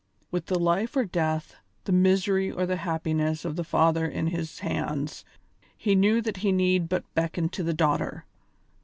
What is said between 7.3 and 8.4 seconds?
to the daughter.